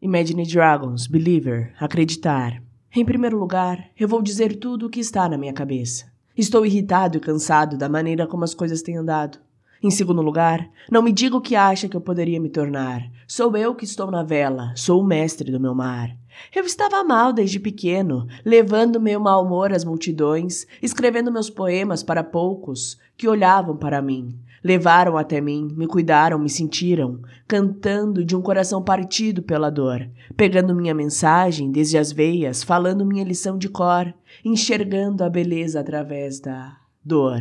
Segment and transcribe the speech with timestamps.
[0.00, 2.62] Imagine Dragons, Believer, acreditar.
[2.94, 6.12] Em primeiro lugar, eu vou dizer tudo o que está na minha cabeça.
[6.36, 9.38] Estou irritado e cansado da maneira como as coisas têm andado.
[9.82, 13.02] Em segundo lugar, não me diga o que acha que eu poderia me tornar.
[13.28, 16.16] Sou eu que estou na vela, sou o mestre do meu mar.
[16.54, 22.24] Eu estava mal desde pequeno, levando meu mau humor às multidões, escrevendo meus poemas para
[22.24, 24.38] poucos que olhavam para mim.
[24.64, 30.74] Levaram até mim, me cuidaram, me sentiram, cantando de um coração partido pela dor, pegando
[30.74, 34.12] minha mensagem desde as veias, falando minha lição de cor,
[34.44, 37.40] enxergando a beleza através da dor.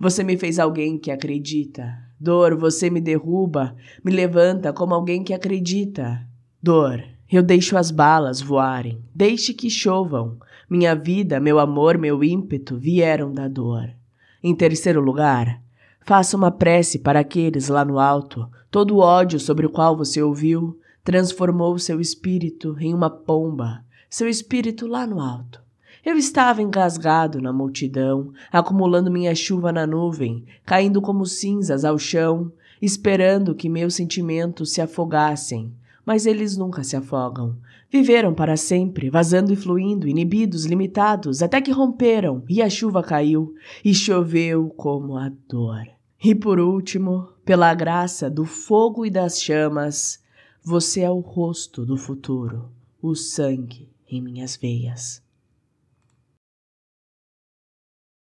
[0.00, 1.98] Você me fez alguém que acredita.
[2.18, 6.26] Dor, você me derruba, me levanta como alguém que acredita.
[6.62, 10.38] Dor, eu deixo as balas voarem, deixe que chovam.
[10.70, 13.90] Minha vida, meu amor, meu ímpeto vieram da dor.
[14.42, 15.60] Em terceiro lugar,
[16.06, 18.48] faça uma prece para aqueles lá no alto.
[18.70, 24.28] Todo o ódio sobre o qual você ouviu transformou seu espírito em uma pomba, seu
[24.28, 25.61] espírito lá no alto.
[26.04, 32.50] Eu estava engasgado na multidão, acumulando minha chuva na nuvem, caindo como cinzas ao chão,
[32.80, 35.72] esperando que meus sentimentos se afogassem.
[36.04, 37.56] Mas eles nunca se afogam.
[37.88, 43.54] Viveram para sempre, vazando e fluindo, inibidos, limitados, até que romperam e a chuva caiu
[43.84, 45.86] e choveu como a dor.
[46.24, 50.20] E por último, pela graça do fogo e das chamas,
[50.64, 55.22] você é o rosto do futuro, o sangue em minhas veias.